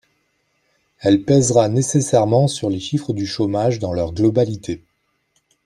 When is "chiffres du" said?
2.79-3.27